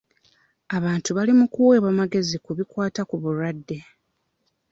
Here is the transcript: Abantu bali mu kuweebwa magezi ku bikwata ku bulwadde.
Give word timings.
Abantu 0.77 1.09
bali 1.17 1.31
mu 1.39 1.45
kuweebwa 1.53 1.91
magezi 1.99 2.35
ku 2.43 2.51
bikwata 2.57 3.01
ku 3.09 3.15
bulwadde. 3.21 3.77